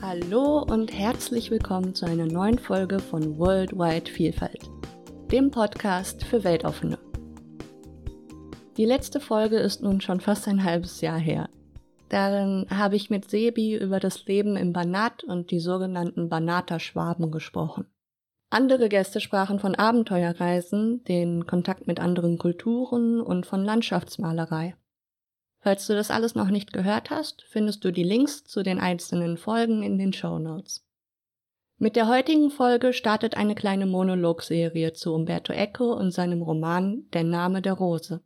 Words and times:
Hallo 0.00 0.62
und 0.62 0.92
herzlich 0.92 1.50
willkommen 1.50 1.92
zu 1.92 2.06
einer 2.06 2.26
neuen 2.26 2.60
Folge 2.60 3.00
von 3.00 3.36
Worldwide 3.36 4.08
Vielfalt, 4.08 4.70
dem 5.32 5.50
Podcast 5.50 6.24
für 6.24 6.44
Weltoffene. 6.44 6.98
Die 8.76 8.84
letzte 8.84 9.18
Folge 9.18 9.56
ist 9.56 9.82
nun 9.82 10.00
schon 10.00 10.20
fast 10.20 10.46
ein 10.46 10.62
halbes 10.62 11.00
Jahr 11.00 11.18
her. 11.18 11.50
Darin 12.08 12.66
habe 12.70 12.94
ich 12.94 13.10
mit 13.10 13.28
Sebi 13.28 13.76
über 13.76 13.98
das 13.98 14.24
Leben 14.26 14.56
im 14.56 14.72
Banat 14.72 15.24
und 15.24 15.50
die 15.50 15.60
sogenannten 15.60 16.28
Banater-Schwaben 16.28 17.32
gesprochen. 17.32 17.86
Andere 18.50 18.88
Gäste 18.88 19.20
sprachen 19.20 19.58
von 19.58 19.74
Abenteuerreisen, 19.74 21.02
den 21.04 21.44
Kontakt 21.44 21.88
mit 21.88 21.98
anderen 21.98 22.38
Kulturen 22.38 23.20
und 23.20 23.46
von 23.46 23.64
Landschaftsmalerei. 23.64 24.76
Falls 25.60 25.86
du 25.86 25.94
das 25.94 26.10
alles 26.10 26.34
noch 26.34 26.50
nicht 26.50 26.72
gehört 26.72 27.10
hast, 27.10 27.42
findest 27.48 27.84
du 27.84 27.90
die 27.90 28.04
Links 28.04 28.44
zu 28.44 28.62
den 28.62 28.78
einzelnen 28.78 29.36
Folgen 29.36 29.82
in 29.82 29.98
den 29.98 30.12
Show 30.12 30.38
Notes. 30.38 30.84
Mit 31.78 31.94
der 31.94 32.08
heutigen 32.08 32.50
Folge 32.50 32.92
startet 32.92 33.36
eine 33.36 33.54
kleine 33.54 33.86
Monologserie 33.86 34.92
zu 34.94 35.14
Umberto 35.14 35.52
Eco 35.52 35.92
und 35.92 36.10
seinem 36.10 36.42
Roman 36.42 37.04
Der 37.12 37.24
Name 37.24 37.62
der 37.62 37.74
Rose. 37.74 38.20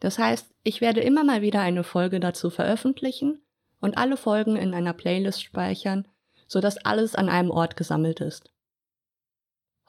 Das 0.00 0.18
heißt, 0.18 0.54
ich 0.62 0.80
werde 0.80 1.00
immer 1.00 1.24
mal 1.24 1.42
wieder 1.42 1.60
eine 1.60 1.82
Folge 1.82 2.20
dazu 2.20 2.50
veröffentlichen 2.50 3.42
und 3.80 3.98
alle 3.98 4.16
Folgen 4.16 4.56
in 4.56 4.74
einer 4.74 4.92
Playlist 4.92 5.42
speichern, 5.42 6.06
sodass 6.46 6.78
alles 6.84 7.14
an 7.14 7.28
einem 7.28 7.50
Ort 7.50 7.76
gesammelt 7.76 8.20
ist. 8.20 8.52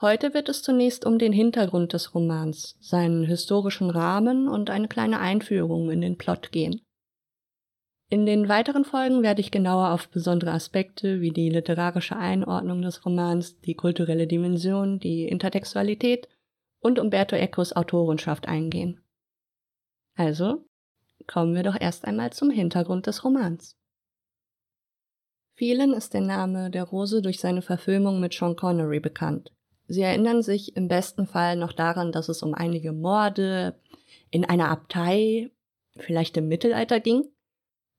Heute 0.00 0.32
wird 0.32 0.48
es 0.48 0.62
zunächst 0.62 1.04
um 1.04 1.18
den 1.18 1.32
Hintergrund 1.34 1.92
des 1.92 2.14
Romans, 2.14 2.74
seinen 2.80 3.24
historischen 3.24 3.90
Rahmen 3.90 4.48
und 4.48 4.70
eine 4.70 4.88
kleine 4.88 5.20
Einführung 5.20 5.90
in 5.90 6.00
den 6.00 6.16
Plot 6.16 6.52
gehen. 6.52 6.80
In 8.08 8.24
den 8.24 8.48
weiteren 8.48 8.86
Folgen 8.86 9.22
werde 9.22 9.42
ich 9.42 9.50
genauer 9.50 9.90
auf 9.90 10.08
besondere 10.08 10.52
Aspekte 10.52 11.20
wie 11.20 11.32
die 11.32 11.50
literarische 11.50 12.16
Einordnung 12.16 12.80
des 12.80 13.04
Romans, 13.04 13.60
die 13.60 13.74
kulturelle 13.74 14.26
Dimension, 14.26 14.98
die 14.98 15.28
Intertextualität 15.28 16.28
und 16.80 16.98
Umberto 16.98 17.36
Ecos 17.36 17.74
Autorenschaft 17.74 18.48
eingehen. 18.48 19.02
Also 20.16 20.64
kommen 21.26 21.54
wir 21.54 21.62
doch 21.62 21.78
erst 21.78 22.06
einmal 22.06 22.32
zum 22.32 22.48
Hintergrund 22.48 23.06
des 23.06 23.22
Romans. 23.22 23.76
Vielen 25.56 25.92
ist 25.92 26.14
der 26.14 26.22
Name 26.22 26.70
der 26.70 26.84
Rose 26.84 27.20
durch 27.20 27.38
seine 27.38 27.60
Verfilmung 27.60 28.18
mit 28.18 28.32
Sean 28.32 28.56
Connery 28.56 28.98
bekannt. 28.98 29.52
Sie 29.90 30.02
erinnern 30.02 30.40
sich 30.40 30.76
im 30.76 30.86
besten 30.86 31.26
Fall 31.26 31.56
noch 31.56 31.72
daran, 31.72 32.12
dass 32.12 32.28
es 32.28 32.44
um 32.44 32.54
einige 32.54 32.92
Morde 32.92 33.74
in 34.30 34.44
einer 34.44 34.68
Abtei, 34.68 35.50
vielleicht 35.96 36.36
im 36.36 36.46
Mittelalter 36.46 37.00
ging. 37.00 37.24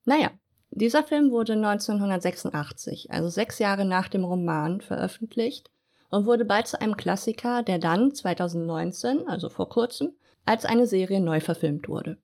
Naja, 0.06 0.30
dieser 0.70 1.04
Film 1.04 1.30
wurde 1.30 1.52
1986, 1.52 3.10
also 3.10 3.28
sechs 3.28 3.58
Jahre 3.58 3.84
nach 3.84 4.08
dem 4.08 4.24
Roman, 4.24 4.80
veröffentlicht 4.80 5.70
und 6.08 6.24
wurde 6.24 6.46
bald 6.46 6.66
zu 6.66 6.80
einem 6.80 6.96
Klassiker, 6.96 7.62
der 7.62 7.78
dann 7.78 8.14
2019, 8.14 9.28
also 9.28 9.50
vor 9.50 9.68
kurzem, 9.68 10.14
als 10.46 10.64
eine 10.64 10.86
Serie 10.86 11.20
neu 11.20 11.40
verfilmt 11.40 11.90
wurde. 11.90 12.16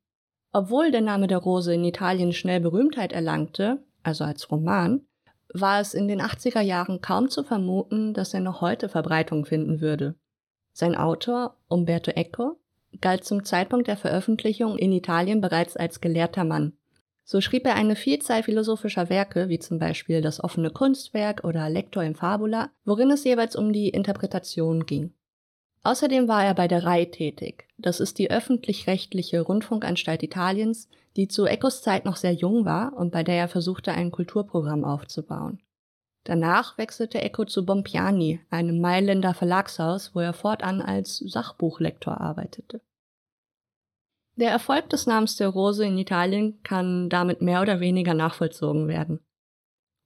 Obwohl 0.51 0.91
der 0.91 1.03
Name 1.03 1.27
der 1.27 1.39
Rose 1.39 1.75
in 1.75 1.85
Italien 1.85 2.33
schnell 2.33 2.61
Berühmtheit 2.61 3.13
erlangte, 3.13 3.85
also 4.03 4.25
als 4.25 4.51
Roman, 4.51 5.07
war 5.53 5.81
es 5.81 5.95
in 5.95 6.09
den 6.09 6.21
80er 6.21 6.61
Jahren 6.61 7.01
kaum 7.01 7.31
zu 7.31 7.43
vermuten, 7.43 8.15
dass 8.15 8.35
er 8.35 8.41
noch 8.41 8.61
heute 8.61 8.89
Verbreitung 8.89 9.45
finden 9.45 9.81
würde. 9.81 10.15
Sein 10.73 10.95
Autor, 10.95 11.57
Umberto 11.69 12.11
Eco, 12.11 12.59
galt 13.01 13.25
zum 13.25 13.45
Zeitpunkt 13.45 13.89
der 13.89 13.97
Veröffentlichung 13.97 14.79
in 14.79 14.93
Italien 14.93 15.41
bereits 15.41 15.77
als 15.77 16.01
gelehrter 16.01 16.45
Mann. 16.45 16.73
So 17.25 17.41
schrieb 17.41 17.67
er 17.67 17.75
eine 17.75 17.97
Vielzahl 17.97 18.43
philosophischer 18.43 19.11
Werke, 19.11 19.49
wie 19.49 19.59
zum 19.59 19.79
Beispiel 19.79 20.23
das 20.23 20.43
offene 20.43 20.71
Kunstwerk 20.71 21.45
oder 21.45 21.69
Lector 21.69 22.03
in 22.03 22.15
Fabula, 22.15 22.71
worin 22.85 23.11
es 23.11 23.25
jeweils 23.25 23.55
um 23.55 23.73
die 23.73 23.91
Interpretation 23.91 24.87
ging. 24.87 25.13
Außerdem 25.83 26.27
war 26.27 26.45
er 26.45 26.55
bei 26.55 26.69
der 26.69 26.85
RAI 26.85 27.05
tätig. 27.05 27.67
Das 27.77 28.01
ist 28.01 28.19
die 28.19 28.31
öffentlich-rechtliche 28.31 29.41
Rundfunkanstalt 29.41 30.23
Italiens, 30.23 30.89
die 31.17 31.29
zu 31.29 31.47
Ecos 31.47 31.83
Zeit 31.83 32.05
noch 32.05 32.17
sehr 32.17 32.33
jung 32.33 32.65
war 32.65 32.93
und 32.95 33.11
bei 33.11 33.23
der 33.23 33.37
er 33.37 33.49
versuchte, 33.49 33.93
ein 33.93 34.11
Kulturprogramm 34.11 34.85
aufzubauen. 34.85 35.61
Danach 36.25 36.77
wechselte 36.77 37.23
Eco 37.23 37.45
zu 37.47 37.65
Bompiani, 37.65 38.41
einem 38.51 38.81
Mailänder 38.81 39.35
Verlagshaus, 39.35 40.15
wo 40.15 40.21
er 40.21 40.35
fortan 40.35 40.83
als 40.83 41.17
Sachbuchlektor 41.19 42.21
arbeitete. 42.21 42.83
Der 44.37 44.51
Erfolg 44.51 44.89
des 44.91 45.07
Namens 45.07 45.37
der 45.37 45.49
Rose 45.49 45.85
in 45.85 45.99
Italien 45.99 46.63
kann 46.63 47.09
damit 47.09 47.43
mehr 47.43 47.61
oder 47.61 47.81
weniger 47.81 48.15
nachvollzogen 48.15 48.87
werden. 48.87 49.21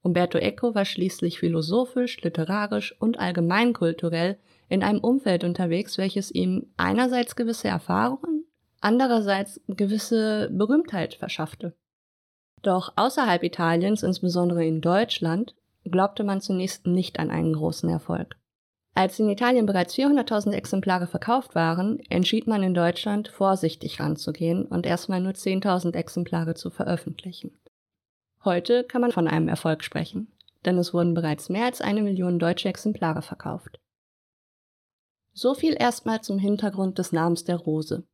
Umberto 0.01 0.39
Eco 0.39 0.75
war 0.75 0.87
schließlich 0.87 1.39
philosophisch, 1.39 2.21
literarisch 2.23 2.99
und 2.99 3.19
allgemeinkulturell 3.19 4.39
in 4.69 4.83
einem 4.83 5.01
Umfeld 5.01 5.45
unterwegs, 5.45 5.99
welches 5.99 6.31
ihm 6.31 6.73
einerseits 6.79 7.37
gewisse 7.37 7.69
Erfahrungen, 7.69 8.32
andererseits 8.83 9.61
gewisse 9.69 10.51
Berühmtheit 10.53 11.15
verschaffte. 11.15 11.75
Doch 12.63 12.93
außerhalb 12.97 13.43
Italiens, 13.43 14.03
insbesondere 14.03 14.65
in 14.65 14.81
Deutschland, 14.81 15.55
glaubte 15.85 16.25
man 16.25 16.41
zunächst 16.41 16.87
nicht 16.87 17.19
an 17.19 17.31
einen 17.31 17.55
großen 17.55 17.89
Erfolg. 17.89 18.37
Als 18.95 19.19
in 19.19 19.31
Italien 19.31 19.65
bereits 19.65 19.95
400.000 19.95 20.53
Exemplare 20.53 21.07
verkauft 21.07 21.55
waren, 21.55 21.99
entschied 22.11 22.47
man 22.47 22.63
in 22.63 22.75
Deutschland 22.75 23.29
vorsichtig 23.29 24.01
ranzugehen 24.01 24.67
und 24.67 24.87
erstmal 24.87 25.21
nur 25.21 25.33
10.000 25.33 25.95
Exemplare 25.95 26.55
zu 26.55 26.71
veröffentlichen. 26.71 27.59
Heute 28.45 28.85
kann 28.85 29.01
man 29.01 29.13
von 29.13 29.29
einem 29.29 29.49
Erfolg 29.49 29.83
sprechen, 29.83 30.31
denn 30.65 30.77
es 30.77 30.93
wurden 30.93 31.15
bereits 31.15 31.49
mehr 31.49 31.65
als 31.65 31.81
eine 31.81 32.03
Million 32.03 32.39
deutsche 32.39 32.69
Exemplare 32.69 33.23
verkauft. 33.23 33.81
So 35.33 35.55
viel 35.55 35.75
erstmal 35.79 36.21
zum 36.21 36.39
Hintergrund 36.39 36.99
des 36.99 37.13
Namens 37.13 37.45
der 37.45 37.57
Rose. 37.57 38.05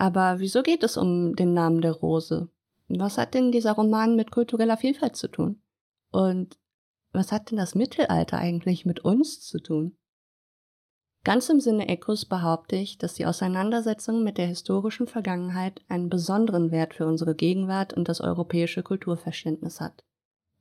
Aber 0.00 0.40
wieso 0.40 0.62
geht 0.62 0.82
es 0.82 0.96
um 0.96 1.36
den 1.36 1.52
Namen 1.52 1.82
der 1.82 1.92
Rose? 1.92 2.48
Was 2.88 3.18
hat 3.18 3.34
denn 3.34 3.52
dieser 3.52 3.72
Roman 3.72 4.16
mit 4.16 4.30
kultureller 4.30 4.78
Vielfalt 4.78 5.14
zu 5.14 5.28
tun? 5.28 5.60
Und 6.10 6.58
was 7.12 7.32
hat 7.32 7.50
denn 7.50 7.58
das 7.58 7.74
Mittelalter 7.74 8.38
eigentlich 8.38 8.86
mit 8.86 9.00
uns 9.00 9.42
zu 9.42 9.58
tun? 9.58 9.98
Ganz 11.22 11.50
im 11.50 11.60
Sinne 11.60 11.86
Ecos 11.88 12.24
behaupte 12.24 12.76
ich, 12.76 12.96
dass 12.96 13.12
die 13.12 13.26
Auseinandersetzung 13.26 14.24
mit 14.24 14.38
der 14.38 14.46
historischen 14.46 15.06
Vergangenheit 15.06 15.82
einen 15.86 16.08
besonderen 16.08 16.70
Wert 16.70 16.94
für 16.94 17.06
unsere 17.06 17.34
Gegenwart 17.34 17.92
und 17.92 18.08
das 18.08 18.22
europäische 18.22 18.82
Kulturverständnis 18.82 19.82
hat. 19.82 20.02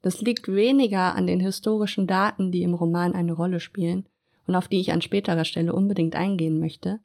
Das 0.01 0.19
liegt 0.19 0.49
weniger 0.49 1.15
an 1.15 1.27
den 1.27 1.39
historischen 1.39 2.07
Daten, 2.07 2.51
die 2.51 2.63
im 2.63 2.73
Roman 2.73 3.13
eine 3.13 3.31
Rolle 3.31 3.61
spielen, 3.61 4.05
und 4.47 4.57
auf 4.57 4.67
die 4.67 4.81
ich 4.81 4.91
an 4.91 5.01
späterer 5.01 5.45
Stelle 5.45 5.71
unbedingt 5.71 6.17
eingehen 6.17 6.59
möchte, 6.59 6.99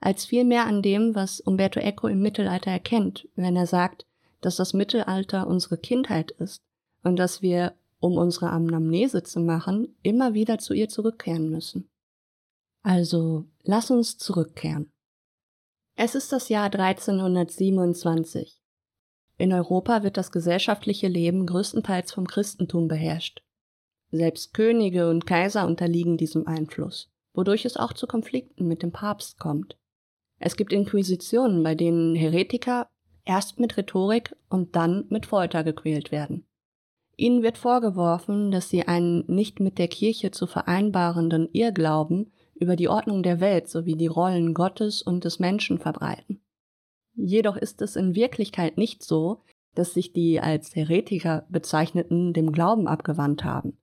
als 0.00 0.24
vielmehr 0.24 0.66
an 0.66 0.82
dem, 0.82 1.14
was 1.14 1.40
Umberto 1.40 1.78
Eco 1.78 2.08
im 2.08 2.20
Mittelalter 2.20 2.70
erkennt, 2.70 3.28
wenn 3.36 3.56
er 3.56 3.66
sagt, 3.66 4.06
dass 4.40 4.56
das 4.56 4.72
Mittelalter 4.72 5.46
unsere 5.46 5.76
Kindheit 5.76 6.30
ist 6.32 6.62
und 7.02 7.16
dass 7.16 7.42
wir, 7.42 7.74
um 7.98 8.16
unsere 8.16 8.50
Anamnese 8.50 9.22
zu 9.22 9.40
machen, 9.40 9.94
immer 10.02 10.32
wieder 10.32 10.58
zu 10.58 10.72
ihr 10.72 10.88
zurückkehren 10.88 11.50
müssen. 11.50 11.90
Also, 12.82 13.44
lass 13.62 13.90
uns 13.90 14.16
zurückkehren. 14.16 14.90
Es 15.96 16.14
ist 16.14 16.32
das 16.32 16.48
Jahr 16.48 16.72
1327. 16.72 18.58
In 19.36 19.52
Europa 19.52 20.02
wird 20.02 20.16
das 20.16 20.32
gesellschaftliche 20.32 21.08
Leben 21.08 21.44
größtenteils 21.44 22.12
vom 22.12 22.26
Christentum 22.26 22.88
beherrscht. 22.88 23.42
Selbst 24.10 24.54
Könige 24.54 25.10
und 25.10 25.26
Kaiser 25.26 25.66
unterliegen 25.66 26.16
diesem 26.16 26.46
Einfluss, 26.46 27.10
wodurch 27.34 27.66
es 27.66 27.76
auch 27.76 27.92
zu 27.92 28.06
Konflikten 28.06 28.66
mit 28.66 28.82
dem 28.82 28.92
Papst 28.92 29.38
kommt. 29.38 29.76
Es 30.40 30.56
gibt 30.56 30.72
Inquisitionen, 30.72 31.62
bei 31.62 31.74
denen 31.74 32.16
Heretiker 32.16 32.88
erst 33.24 33.60
mit 33.60 33.76
Rhetorik 33.76 34.34
und 34.48 34.74
dann 34.74 35.04
mit 35.10 35.26
Folter 35.26 35.62
gequält 35.62 36.10
werden. 36.10 36.46
Ihnen 37.16 37.42
wird 37.42 37.58
vorgeworfen, 37.58 38.50
dass 38.50 38.70
sie 38.70 38.88
einen 38.88 39.24
nicht 39.26 39.60
mit 39.60 39.76
der 39.76 39.88
Kirche 39.88 40.30
zu 40.30 40.46
vereinbarenden 40.46 41.50
Irrglauben 41.52 42.32
über 42.54 42.76
die 42.76 42.88
Ordnung 42.88 43.22
der 43.22 43.40
Welt 43.40 43.68
sowie 43.68 43.94
die 43.94 44.06
Rollen 44.06 44.54
Gottes 44.54 45.02
und 45.02 45.24
des 45.24 45.38
Menschen 45.38 45.78
verbreiten. 45.78 46.40
Jedoch 47.14 47.56
ist 47.56 47.82
es 47.82 47.94
in 47.96 48.14
Wirklichkeit 48.14 48.78
nicht 48.78 49.02
so, 49.02 49.42
dass 49.74 49.92
sich 49.92 50.14
die 50.14 50.40
als 50.40 50.74
Heretiker 50.74 51.46
bezeichneten 51.50 52.32
dem 52.32 52.52
Glauben 52.52 52.88
abgewandt 52.88 53.44
haben. 53.44 53.76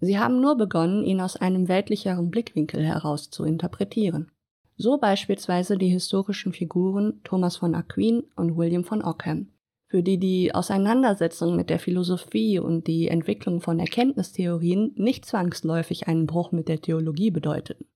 Sie 0.00 0.18
haben 0.18 0.40
nur 0.40 0.56
begonnen, 0.56 1.04
ihn 1.04 1.20
aus 1.20 1.36
einem 1.36 1.66
weltlicheren 1.66 2.30
Blickwinkel 2.30 2.84
heraus 2.84 3.30
zu 3.30 3.44
interpretieren. 3.44 4.30
So 4.78 4.98
beispielsweise 4.98 5.78
die 5.78 5.88
historischen 5.88 6.52
Figuren 6.52 7.20
Thomas 7.24 7.56
von 7.56 7.74
Aquin 7.74 8.24
und 8.36 8.56
William 8.56 8.84
von 8.84 9.02
Ockham, 9.02 9.48
für 9.88 10.02
die 10.02 10.18
die 10.18 10.54
Auseinandersetzung 10.54 11.56
mit 11.56 11.70
der 11.70 11.78
Philosophie 11.78 12.58
und 12.58 12.86
die 12.86 13.08
Entwicklung 13.08 13.62
von 13.62 13.80
Erkenntnistheorien 13.80 14.92
nicht 14.96 15.24
zwangsläufig 15.24 16.08
einen 16.08 16.26
Bruch 16.26 16.52
mit 16.52 16.68
der 16.68 16.82
Theologie 16.82 17.30
bedeuteten. 17.30 17.86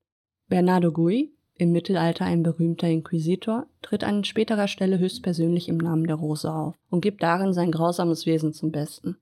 Bernardo 0.49 0.91
Gui, 0.91 1.35
im 1.59 1.73
Mittelalter 1.73 2.25
ein 2.25 2.43
berühmter 2.43 2.89
Inquisitor, 2.89 3.67
tritt 3.83 4.03
an 4.03 4.25
späterer 4.25 4.67
Stelle 4.67 4.99
höchstpersönlich 4.99 5.69
im 5.69 5.77
Namen 5.77 6.07
der 6.07 6.17
Rose 6.17 6.51
auf 6.51 6.75
und 6.89 7.03
gibt 7.03 7.23
darin 7.23 7.53
sein 7.53 7.71
grausames 7.71 8.25
Wesen 8.25 8.55
zum 8.55 8.73
Besten. 8.73 9.19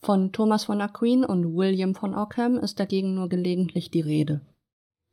Von 0.00 0.32
Thomas 0.32 0.64
von 0.64 0.80
Aquin 0.80 1.24
und 1.24 1.54
William 1.54 1.94
von 1.94 2.14
Ockham 2.14 2.58
ist 2.58 2.80
dagegen 2.80 3.14
nur 3.14 3.28
gelegentlich 3.28 3.92
die 3.92 4.00
Rede. 4.00 4.40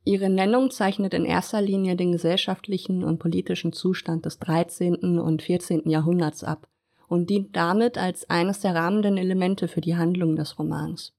Ihre 0.06 0.28
Nennung 0.28 0.70
zeichnet 0.70 1.14
in 1.14 1.24
erster 1.24 1.62
Linie 1.62 1.96
den 1.96 2.12
gesellschaftlichen 2.12 3.04
und 3.04 3.18
politischen 3.18 3.72
Zustand 3.72 4.26
des 4.26 4.38
13. 4.38 5.18
und 5.18 5.40
14. 5.40 5.88
Jahrhunderts 5.88 6.44
ab 6.44 6.68
und 7.08 7.30
dient 7.30 7.56
damit 7.56 7.96
als 7.96 8.28
eines 8.28 8.60
der 8.60 8.74
rahmenden 8.74 9.16
Elemente 9.16 9.66
für 9.66 9.80
die 9.80 9.96
Handlung 9.96 10.36
des 10.36 10.58
Romans. 10.58 11.14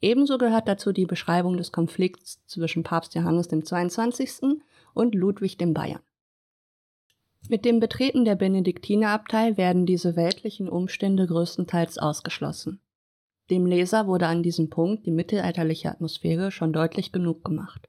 Ebenso 0.00 0.38
gehört 0.38 0.68
dazu 0.68 0.92
die 0.92 1.06
Beschreibung 1.06 1.56
des 1.56 1.72
Konflikts 1.72 2.40
zwischen 2.46 2.84
Papst 2.84 3.16
Johannes 3.16 3.48
dem 3.48 3.64
22. 3.64 4.60
und 4.94 5.14
Ludwig 5.16 5.58
dem 5.58 5.74
Bayern. 5.74 6.00
Mit 7.48 7.64
dem 7.64 7.80
Betreten 7.80 8.24
der 8.24 8.36
Benediktinerabtei 8.36 9.56
werden 9.56 9.86
diese 9.86 10.14
weltlichen 10.14 10.68
Umstände 10.68 11.26
größtenteils 11.26 11.98
ausgeschlossen. 11.98 12.80
Dem 13.50 13.66
Leser 13.66 14.06
wurde 14.06 14.28
an 14.28 14.44
diesem 14.44 14.70
Punkt 14.70 15.04
die 15.04 15.10
mittelalterliche 15.10 15.90
Atmosphäre 15.90 16.52
schon 16.52 16.72
deutlich 16.72 17.10
genug 17.10 17.44
gemacht. 17.44 17.88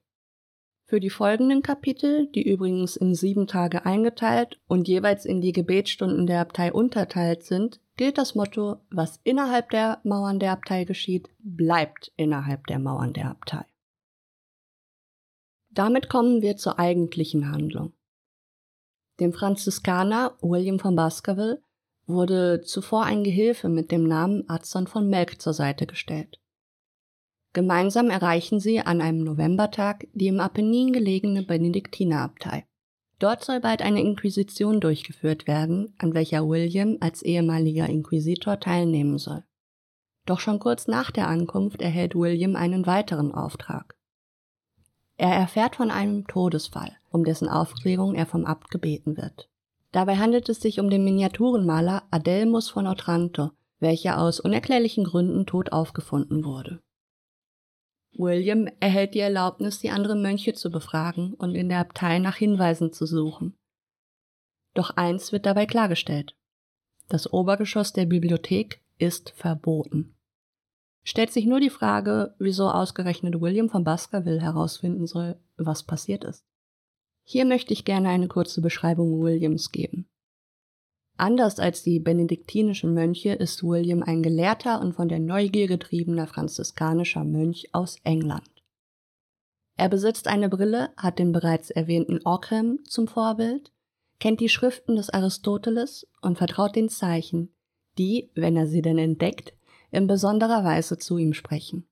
Für 0.91 0.99
die 0.99 1.09
folgenden 1.09 1.61
Kapitel, 1.61 2.27
die 2.35 2.45
übrigens 2.45 2.97
in 2.97 3.15
sieben 3.15 3.47
Tage 3.47 3.85
eingeteilt 3.85 4.59
und 4.67 4.89
jeweils 4.89 5.23
in 5.23 5.39
die 5.39 5.53
Gebetsstunden 5.53 6.27
der 6.27 6.41
Abtei 6.41 6.73
unterteilt 6.73 7.43
sind, 7.43 7.79
gilt 7.95 8.17
das 8.17 8.35
Motto, 8.35 8.81
was 8.89 9.21
innerhalb 9.23 9.69
der 9.69 10.01
Mauern 10.03 10.37
der 10.37 10.51
Abtei 10.51 10.83
geschieht, 10.83 11.29
bleibt 11.39 12.11
innerhalb 12.17 12.67
der 12.67 12.77
Mauern 12.77 13.13
der 13.13 13.29
Abtei. 13.29 13.63
Damit 15.69 16.09
kommen 16.09 16.41
wir 16.41 16.57
zur 16.57 16.77
eigentlichen 16.77 17.49
Handlung. 17.49 17.93
Dem 19.21 19.31
Franziskaner 19.31 20.37
William 20.41 20.77
von 20.77 20.97
Baskerville 20.97 21.63
wurde 22.05 22.63
zuvor 22.63 23.05
ein 23.05 23.23
Gehilfe 23.23 23.69
mit 23.69 23.93
dem 23.93 24.03
Namen 24.03 24.43
Adson 24.49 24.87
von 24.87 25.07
Melk 25.07 25.41
zur 25.41 25.53
Seite 25.53 25.87
gestellt. 25.87 26.40
Gemeinsam 27.53 28.09
erreichen 28.09 28.61
sie 28.61 28.79
an 28.79 29.01
einem 29.01 29.23
Novembertag 29.23 30.07
die 30.13 30.27
im 30.27 30.39
Apennin 30.39 30.93
gelegene 30.93 31.43
Benediktinerabtei. 31.43 32.65
Dort 33.19 33.43
soll 33.43 33.59
bald 33.59 33.81
eine 33.81 34.01
Inquisition 34.01 34.79
durchgeführt 34.79 35.47
werden, 35.47 35.93
an 35.97 36.13
welcher 36.13 36.47
William 36.47 36.97
als 37.01 37.21
ehemaliger 37.21 37.87
Inquisitor 37.87 38.59
teilnehmen 38.59 39.17
soll. 39.17 39.43
Doch 40.25 40.39
schon 40.39 40.59
kurz 40.59 40.87
nach 40.87 41.11
der 41.11 41.27
Ankunft 41.27 41.81
erhält 41.81 42.15
William 42.15 42.55
einen 42.55 42.85
weiteren 42.85 43.33
Auftrag. 43.33 43.95
Er 45.17 45.35
erfährt 45.35 45.75
von 45.75 45.91
einem 45.91 46.25
Todesfall, 46.25 46.97
um 47.11 47.23
dessen 47.23 47.49
Aufklärung 47.49 48.15
er 48.15 48.25
vom 48.25 48.45
Abt 48.45 48.71
gebeten 48.71 49.17
wird. 49.17 49.49
Dabei 49.91 50.15
handelt 50.15 50.47
es 50.47 50.61
sich 50.61 50.79
um 50.79 50.89
den 50.89 51.03
Miniaturenmaler 51.03 52.03
Adelmus 52.11 52.69
von 52.69 52.87
Otranto, 52.87 53.51
welcher 53.79 54.19
aus 54.19 54.39
unerklärlichen 54.39 55.03
Gründen 55.03 55.45
tot 55.45 55.73
aufgefunden 55.73 56.45
wurde. 56.45 56.81
William 58.13 58.67
erhält 58.79 59.13
die 59.13 59.19
Erlaubnis, 59.19 59.79
die 59.79 59.89
anderen 59.89 60.21
Mönche 60.21 60.53
zu 60.53 60.69
befragen 60.69 61.33
und 61.33 61.55
in 61.55 61.69
der 61.69 61.79
Abtei 61.79 62.19
nach 62.19 62.35
Hinweisen 62.35 62.91
zu 62.91 63.05
suchen. 63.05 63.55
Doch 64.73 64.91
eins 64.91 65.31
wird 65.31 65.45
dabei 65.45 65.65
klargestellt. 65.65 66.35
Das 67.07 67.31
Obergeschoss 67.31 67.93
der 67.93 68.05
Bibliothek 68.05 68.81
ist 68.97 69.31
verboten. 69.31 70.15
Stellt 71.03 71.31
sich 71.31 71.45
nur 71.45 71.59
die 71.59 71.71
Frage, 71.71 72.35
wieso 72.37 72.69
ausgerechnet 72.69 73.41
William 73.41 73.69
von 73.69 73.83
Baskerville 73.83 74.41
herausfinden 74.41 75.07
soll, 75.07 75.39
was 75.57 75.83
passiert 75.83 76.23
ist. 76.23 76.45
Hier 77.23 77.45
möchte 77.45 77.73
ich 77.73 77.85
gerne 77.85 78.09
eine 78.09 78.27
kurze 78.27 78.61
Beschreibung 78.61 79.21
Williams 79.21 79.71
geben. 79.71 80.10
Anders 81.21 81.59
als 81.59 81.83
die 81.83 81.99
benediktinischen 81.99 82.95
Mönche 82.95 83.33
ist 83.33 83.61
William 83.61 84.01
ein 84.01 84.23
gelehrter 84.23 84.81
und 84.81 84.93
von 84.93 85.07
der 85.07 85.19
Neugier 85.19 85.67
getriebener 85.67 86.25
franziskanischer 86.25 87.23
Mönch 87.23 87.69
aus 87.73 87.97
England. 88.03 88.49
Er 89.77 89.87
besitzt 89.87 90.27
eine 90.27 90.49
Brille, 90.49 90.89
hat 90.97 91.19
den 91.19 91.31
bereits 91.31 91.69
erwähnten 91.69 92.21
Ockham 92.25 92.79
zum 92.85 93.07
Vorbild, 93.07 93.71
kennt 94.19 94.39
die 94.39 94.49
Schriften 94.49 94.95
des 94.95 95.11
Aristoteles 95.11 96.07
und 96.23 96.39
vertraut 96.39 96.75
den 96.75 96.89
Zeichen, 96.89 97.53
die, 97.99 98.31
wenn 98.33 98.57
er 98.57 98.65
sie 98.65 98.81
denn 98.81 98.97
entdeckt, 98.97 99.53
in 99.91 100.07
besonderer 100.07 100.63
Weise 100.63 100.97
zu 100.97 101.19
ihm 101.19 101.33
sprechen. 101.33 101.87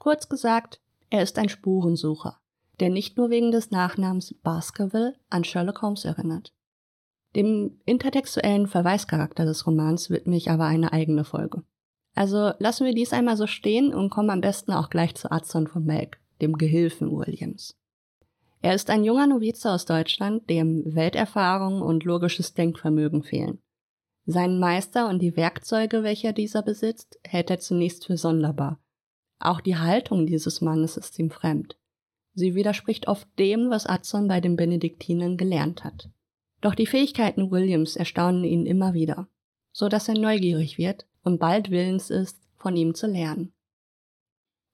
Kurz 0.00 0.28
gesagt, 0.28 0.80
er 1.08 1.22
ist 1.22 1.38
ein 1.38 1.48
Spurensucher, 1.48 2.40
der 2.80 2.90
nicht 2.90 3.16
nur 3.16 3.30
wegen 3.30 3.52
des 3.52 3.70
Nachnamens 3.70 4.34
Baskerville 4.42 5.14
an 5.30 5.44
Sherlock 5.44 5.82
Holmes 5.82 6.04
erinnert. 6.04 6.52
Dem 7.36 7.78
intertextuellen 7.84 8.66
Verweischarakter 8.66 9.44
des 9.44 9.66
Romans 9.66 10.10
widme 10.10 10.36
ich 10.36 10.50
aber 10.50 10.64
eine 10.64 10.92
eigene 10.92 11.24
Folge. 11.24 11.62
Also 12.14 12.52
lassen 12.58 12.86
wir 12.86 12.94
dies 12.94 13.12
einmal 13.12 13.36
so 13.36 13.46
stehen 13.46 13.94
und 13.94 14.10
kommen 14.10 14.30
am 14.30 14.40
besten 14.40 14.72
auch 14.72 14.90
gleich 14.90 15.14
zu 15.14 15.30
Adson 15.30 15.68
von 15.68 15.84
Melk, 15.84 16.18
dem 16.40 16.54
Gehilfen 16.54 17.12
Williams. 17.12 17.76
Er 18.60 18.74
ist 18.74 18.90
ein 18.90 19.04
junger 19.04 19.26
Novize 19.26 19.70
aus 19.70 19.84
Deutschland, 19.84 20.50
dem 20.50 20.82
Welterfahrung 20.94 21.80
und 21.80 22.04
logisches 22.04 22.54
Denkvermögen 22.54 23.22
fehlen. 23.22 23.58
Seinen 24.26 24.58
Meister 24.58 25.08
und 25.08 25.20
die 25.20 25.36
Werkzeuge, 25.36 26.02
welche 26.02 26.32
dieser 26.32 26.62
besitzt, 26.62 27.18
hält 27.24 27.50
er 27.50 27.60
zunächst 27.60 28.06
für 28.06 28.16
sonderbar. 28.16 28.80
Auch 29.38 29.60
die 29.60 29.76
Haltung 29.76 30.26
dieses 30.26 30.60
Mannes 30.60 30.96
ist 30.96 31.18
ihm 31.18 31.30
fremd. 31.30 31.78
Sie 32.34 32.54
widerspricht 32.54 33.08
oft 33.08 33.28
dem, 33.38 33.70
was 33.70 33.86
Adson 33.86 34.28
bei 34.28 34.40
den 34.40 34.56
Benediktinern 34.56 35.36
gelernt 35.36 35.84
hat. 35.84 36.10
Doch 36.60 36.74
die 36.74 36.86
Fähigkeiten 36.86 37.50
Williams 37.50 37.96
erstaunen 37.96 38.44
ihn 38.44 38.66
immer 38.66 38.94
wieder, 38.94 39.28
so 39.72 39.88
dass 39.88 40.08
er 40.08 40.18
neugierig 40.18 40.78
wird 40.78 41.06
und 41.22 41.38
bald 41.38 41.70
willens 41.70 42.10
ist, 42.10 42.38
von 42.56 42.76
ihm 42.76 42.94
zu 42.94 43.06
lernen. 43.06 43.52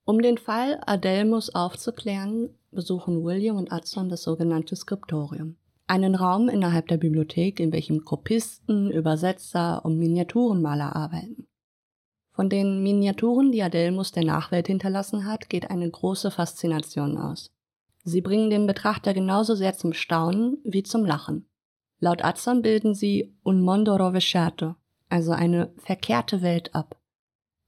Um 0.03 0.21
den 0.21 0.37
Fall 0.37 0.81
Adelmus 0.85 1.53
aufzuklären, 1.53 2.49
besuchen 2.71 3.23
William 3.23 3.57
und 3.57 3.71
Adson 3.71 4.09
das 4.09 4.23
sogenannte 4.23 4.75
Skriptorium. 4.75 5.57
Einen 5.87 6.15
Raum 6.15 6.49
innerhalb 6.49 6.87
der 6.87 6.97
Bibliothek, 6.97 7.59
in 7.59 7.71
welchem 7.71 8.03
Kopisten, 8.05 8.91
Übersetzer 8.91 9.85
und 9.85 9.97
Miniaturenmaler 9.97 10.95
arbeiten. 10.95 11.47
Von 12.31 12.49
den 12.49 12.83
Miniaturen, 12.83 13.51
die 13.51 13.63
Adelmus 13.63 14.11
der 14.11 14.25
Nachwelt 14.25 14.67
hinterlassen 14.67 15.25
hat, 15.25 15.49
geht 15.49 15.69
eine 15.69 15.89
große 15.89 16.31
Faszination 16.31 17.17
aus. 17.17 17.51
Sie 18.03 18.21
bringen 18.21 18.49
den 18.49 18.67
Betrachter 18.67 19.13
genauso 19.13 19.55
sehr 19.55 19.73
zum 19.73 19.93
Staunen 19.93 20.57
wie 20.63 20.83
zum 20.83 21.05
Lachen. 21.05 21.47
Laut 21.99 22.23
Azam 22.23 22.61
bilden 22.61 22.93
sie 22.93 23.33
un 23.43 23.61
mondo 23.61 23.95
rovesciato, 23.95 24.75
also 25.09 25.31
eine 25.31 25.73
verkehrte 25.77 26.41
Welt 26.41 26.75
ab. 26.75 26.99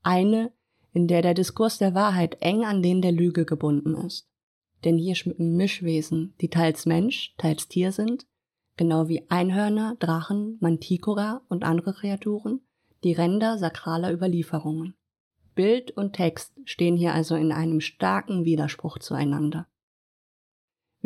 Eine, 0.03 0.51
in 0.93 1.07
der 1.07 1.21
der 1.21 1.33
Diskurs 1.33 1.77
der 1.77 1.93
Wahrheit 1.93 2.37
eng 2.41 2.65
an 2.65 2.81
den 2.81 3.01
der 3.01 3.11
Lüge 3.11 3.45
gebunden 3.45 3.95
ist. 3.95 4.27
Denn 4.83 4.97
hier 4.97 5.15
schmücken 5.15 5.55
Mischwesen, 5.55 6.33
die 6.41 6.49
teils 6.49 6.85
Mensch, 6.85 7.35
teils 7.37 7.67
Tier 7.67 7.91
sind, 7.91 8.25
genau 8.75 9.07
wie 9.07 9.29
Einhörner, 9.29 9.95
Drachen, 9.99 10.57
Manticora 10.59 11.41
und 11.49 11.63
andere 11.63 11.93
Kreaturen, 11.93 12.61
die 13.03 13.13
Ränder 13.13 13.57
sakraler 13.57 14.11
Überlieferungen. 14.11 14.95
Bild 15.55 15.91
und 15.91 16.13
Text 16.13 16.53
stehen 16.65 16.95
hier 16.95 17.13
also 17.13 17.35
in 17.35 17.51
einem 17.51 17.81
starken 17.81 18.45
Widerspruch 18.45 18.99
zueinander. 18.99 19.67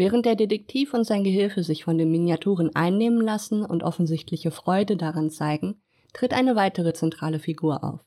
Während 0.01 0.25
der 0.25 0.35
Detektiv 0.35 0.95
und 0.95 1.03
sein 1.03 1.23
Gehilfe 1.23 1.61
sich 1.61 1.83
von 1.83 1.99
den 1.99 2.09
Miniaturen 2.09 2.75
einnehmen 2.75 3.21
lassen 3.21 3.63
und 3.63 3.83
offensichtliche 3.83 4.49
Freude 4.49 4.97
daran 4.97 5.29
zeigen, 5.29 5.79
tritt 6.11 6.33
eine 6.33 6.55
weitere 6.55 6.93
zentrale 6.93 7.37
Figur 7.37 7.83
auf. 7.83 7.99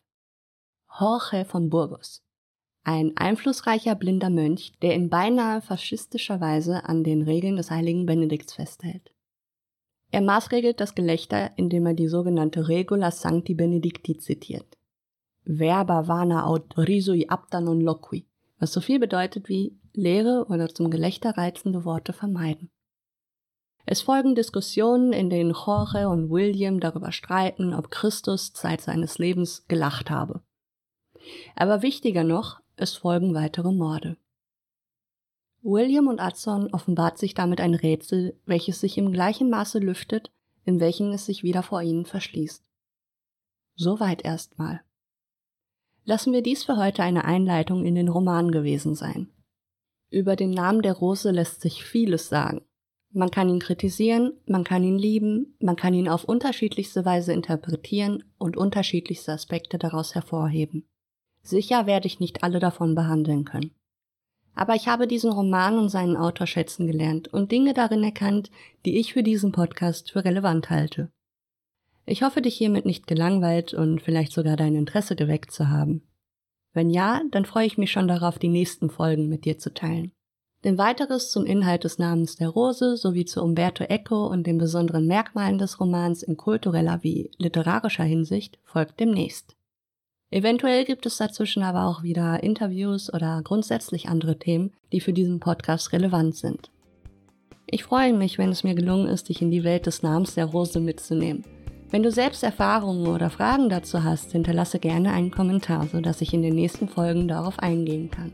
Jorge 0.98 1.44
von 1.44 1.70
Burgos. 1.70 2.24
Ein 2.82 3.16
einflussreicher 3.16 3.94
blinder 3.94 4.28
Mönch, 4.28 4.72
der 4.82 4.92
in 4.96 5.08
beinahe 5.08 5.62
faschistischer 5.62 6.40
Weise 6.40 6.84
an 6.84 7.04
den 7.04 7.22
Regeln 7.22 7.54
des 7.54 7.70
heiligen 7.70 8.06
Benedikts 8.06 8.54
festhält. 8.54 9.14
Er 10.10 10.20
maßregelt 10.20 10.80
das 10.80 10.96
Gelächter, 10.96 11.52
indem 11.56 11.86
er 11.86 11.94
die 11.94 12.08
sogenannte 12.08 12.66
Regula 12.66 13.12
Sancti 13.12 13.54
Benedicti 13.54 14.18
zitiert. 14.18 14.78
Verba 15.44 16.08
vana 16.08 16.44
aut 16.44 16.76
risui 16.76 17.28
apta 17.28 17.60
non 17.60 17.80
loqui, 17.80 18.26
was 18.58 18.72
so 18.72 18.80
viel 18.80 18.98
bedeutet 18.98 19.48
wie 19.48 19.78
leere 19.92 20.46
oder 20.48 20.68
zum 20.68 20.90
Gelächter 20.90 21.36
reizende 21.36 21.84
Worte 21.84 22.12
vermeiden. 22.12 22.70
Es 23.86 24.00
folgen 24.00 24.34
Diskussionen, 24.34 25.12
in 25.12 25.28
denen 25.28 25.52
Jorge 25.52 26.08
und 26.08 26.30
William 26.30 26.80
darüber 26.80 27.12
streiten, 27.12 27.74
ob 27.74 27.90
Christus 27.90 28.52
Zeit 28.52 28.80
seines 28.80 29.18
Lebens 29.18 29.66
gelacht 29.68 30.10
habe. 30.10 30.42
Aber 31.54 31.82
wichtiger 31.82 32.24
noch, 32.24 32.60
es 32.76 32.94
folgen 32.94 33.34
weitere 33.34 33.72
Morde. 33.72 34.16
William 35.62 36.08
und 36.08 36.20
Adson 36.20 36.72
offenbart 36.72 37.18
sich 37.18 37.34
damit 37.34 37.60
ein 37.60 37.74
Rätsel, 37.74 38.38
welches 38.44 38.80
sich 38.80 38.98
im 38.98 39.12
gleichen 39.12 39.48
Maße 39.50 39.78
lüftet, 39.78 40.30
in 40.64 40.80
welchem 40.80 41.10
es 41.12 41.26
sich 41.26 41.42
wieder 41.42 41.62
vor 41.62 41.82
ihnen 41.82 42.04
verschließt. 42.04 42.64
Soweit 43.76 44.24
erstmal. 44.24 44.82
Lassen 46.06 46.32
wir 46.34 46.42
dies 46.42 46.64
für 46.64 46.76
heute 46.76 47.02
eine 47.02 47.24
Einleitung 47.24 47.86
in 47.86 47.94
den 47.94 48.08
Roman 48.08 48.50
gewesen 48.50 48.94
sein. 48.94 49.30
Über 50.10 50.36
den 50.36 50.50
Namen 50.50 50.82
der 50.82 50.92
Rose 50.92 51.30
lässt 51.30 51.62
sich 51.62 51.82
vieles 51.82 52.28
sagen. 52.28 52.60
Man 53.10 53.30
kann 53.30 53.48
ihn 53.48 53.60
kritisieren, 53.60 54.32
man 54.46 54.64
kann 54.64 54.84
ihn 54.84 54.98
lieben, 54.98 55.56
man 55.60 55.76
kann 55.76 55.94
ihn 55.94 56.08
auf 56.08 56.24
unterschiedlichste 56.24 57.04
Weise 57.04 57.32
interpretieren 57.32 58.24
und 58.38 58.56
unterschiedlichste 58.56 59.32
Aspekte 59.32 59.78
daraus 59.78 60.14
hervorheben. 60.14 60.84
Sicher 61.42 61.86
werde 61.86 62.06
ich 62.06 62.20
nicht 62.20 62.42
alle 62.42 62.58
davon 62.58 62.94
behandeln 62.94 63.44
können. 63.44 63.70
Aber 64.54 64.74
ich 64.74 64.88
habe 64.88 65.06
diesen 65.06 65.32
Roman 65.32 65.78
und 65.78 65.88
seinen 65.88 66.16
Autor 66.16 66.46
schätzen 66.46 66.86
gelernt 66.86 67.28
und 67.28 67.50
Dinge 67.50 67.72
darin 67.72 68.04
erkannt, 68.04 68.50
die 68.84 68.98
ich 68.98 69.14
für 69.14 69.22
diesen 69.22 69.52
Podcast 69.52 70.10
für 70.10 70.24
relevant 70.24 70.70
halte. 70.70 71.10
Ich 72.06 72.22
hoffe, 72.22 72.42
dich 72.42 72.56
hiermit 72.56 72.84
nicht 72.84 73.06
gelangweilt 73.06 73.72
und 73.72 74.02
vielleicht 74.02 74.32
sogar 74.32 74.56
dein 74.56 74.74
Interesse 74.74 75.16
geweckt 75.16 75.52
zu 75.52 75.70
haben. 75.70 76.02
Wenn 76.74 76.90
ja, 76.90 77.22
dann 77.30 77.44
freue 77.44 77.66
ich 77.66 77.78
mich 77.78 77.92
schon 77.92 78.08
darauf, 78.08 78.38
die 78.38 78.48
nächsten 78.48 78.90
Folgen 78.90 79.28
mit 79.28 79.44
dir 79.44 79.58
zu 79.58 79.72
teilen. 79.72 80.12
Denn 80.64 80.78
weiteres 80.78 81.30
zum 81.30 81.44
Inhalt 81.44 81.84
des 81.84 81.98
Namens 81.98 82.36
der 82.36 82.48
Rose 82.48 82.96
sowie 82.96 83.24
zu 83.24 83.42
Umberto 83.42 83.84
Eco 83.84 84.26
und 84.26 84.46
den 84.46 84.58
besonderen 84.58 85.06
Merkmalen 85.06 85.58
des 85.58 85.78
Romans 85.78 86.22
in 86.22 86.36
kultureller 86.36 87.02
wie 87.02 87.30
literarischer 87.38 88.04
Hinsicht 88.04 88.58
folgt 88.64 88.98
demnächst. 88.98 89.56
Eventuell 90.30 90.84
gibt 90.84 91.06
es 91.06 91.18
dazwischen 91.18 91.62
aber 91.62 91.84
auch 91.86 92.02
wieder 92.02 92.42
Interviews 92.42 93.12
oder 93.12 93.40
grundsätzlich 93.44 94.08
andere 94.08 94.38
Themen, 94.38 94.72
die 94.90 95.00
für 95.00 95.12
diesen 95.12 95.38
Podcast 95.38 95.92
relevant 95.92 96.34
sind. 96.34 96.70
Ich 97.66 97.84
freue 97.84 98.12
mich, 98.12 98.36
wenn 98.38 98.50
es 98.50 98.64
mir 98.64 98.74
gelungen 98.74 99.06
ist, 99.06 99.28
dich 99.28 99.40
in 99.42 99.50
die 99.50 99.64
Welt 99.64 99.86
des 99.86 100.02
Namens 100.02 100.34
der 100.34 100.46
Rose 100.46 100.80
mitzunehmen. 100.80 101.44
Wenn 101.94 102.02
du 102.02 102.10
selbst 102.10 102.42
Erfahrungen 102.42 103.06
oder 103.06 103.30
Fragen 103.30 103.68
dazu 103.68 104.02
hast, 104.02 104.32
hinterlasse 104.32 104.80
gerne 104.80 105.12
einen 105.12 105.30
Kommentar, 105.30 105.86
sodass 105.86 106.22
ich 106.22 106.34
in 106.34 106.42
den 106.42 106.56
nächsten 106.56 106.88
Folgen 106.88 107.28
darauf 107.28 107.60
eingehen 107.60 108.10
kann. 108.10 108.32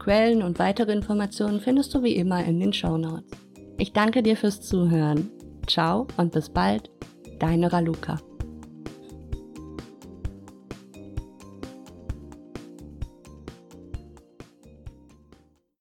Quellen 0.00 0.42
und 0.42 0.58
weitere 0.58 0.94
Informationen 0.94 1.60
findest 1.60 1.94
du 1.94 2.02
wie 2.02 2.16
immer 2.16 2.44
in 2.44 2.58
den 2.58 2.72
Show 2.72 2.98
Notes. 2.98 3.30
Ich 3.78 3.92
danke 3.92 4.24
dir 4.24 4.36
fürs 4.36 4.62
Zuhören. 4.62 5.30
Ciao 5.68 6.08
und 6.16 6.32
bis 6.32 6.48
bald, 6.48 6.90
deine 7.38 7.72
Raluca. 7.72 8.18